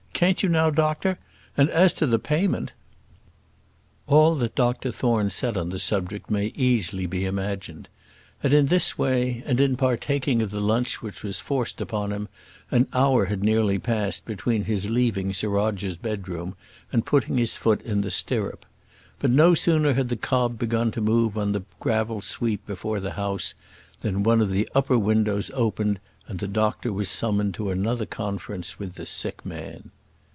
can't 0.21 0.43
you 0.43 0.49
now, 0.49 0.69
doctor? 0.69 1.17
And 1.57 1.67
as 1.71 1.93
to 1.93 2.05
the 2.05 2.19
payment" 2.19 2.73
All 4.05 4.35
that 4.35 4.53
Dr 4.53 4.91
Thorne 4.91 5.31
said 5.31 5.57
on 5.57 5.69
the 5.69 5.79
subject 5.79 6.29
may 6.29 6.53
easily 6.55 7.07
be 7.07 7.25
imagined. 7.25 7.87
And 8.43 8.53
in 8.53 8.67
this 8.67 8.99
way, 8.99 9.41
and 9.47 9.59
in 9.59 9.75
partaking 9.77 10.43
of 10.43 10.51
the 10.51 10.59
lunch 10.59 11.01
which 11.01 11.23
was 11.23 11.39
forced 11.39 11.81
upon 11.81 12.11
him, 12.11 12.27
an 12.69 12.87
hour 12.93 13.25
had 13.25 13.43
nearly 13.43 13.79
passed 13.79 14.23
between 14.25 14.65
his 14.65 14.91
leaving 14.91 15.33
Sir 15.33 15.49
Roger's 15.49 15.97
bedroom 15.97 16.55
and 16.93 17.03
putting 17.03 17.39
his 17.39 17.57
foot 17.57 17.81
in 17.81 18.01
the 18.01 18.11
stirrup. 18.11 18.67
But 19.17 19.31
no 19.31 19.55
sooner 19.55 19.95
had 19.95 20.09
the 20.09 20.17
cob 20.17 20.59
begun 20.59 20.91
to 20.91 21.01
move 21.01 21.35
on 21.35 21.51
the 21.53 21.63
gravel 21.79 22.21
sweep 22.21 22.63
before 22.67 22.99
the 22.99 23.13
house, 23.13 23.55
than 24.01 24.21
one 24.21 24.39
of 24.39 24.51
the 24.51 24.69
upper 24.75 24.99
windows 24.99 25.49
opened, 25.55 25.99
and 26.27 26.37
the 26.39 26.47
doctor 26.47 26.93
was 26.93 27.09
summoned 27.09 27.55
to 27.55 27.71
another 27.71 28.05
conference 28.05 28.77
with 28.77 28.93
the 28.93 29.07
sick 29.07 29.43
man. 29.43 29.89